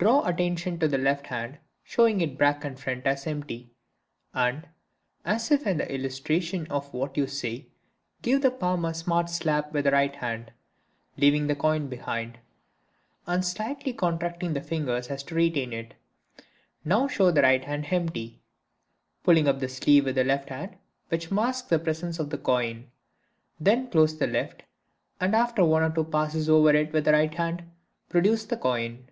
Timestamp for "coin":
11.56-11.88, 22.38-22.88, 28.56-29.04